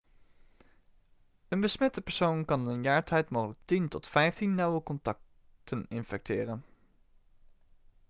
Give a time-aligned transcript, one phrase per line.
[1.47, 6.63] een besmette persoon kan in een jaar tijd mogelijk 10 tot 15 nauwe contacten infecteren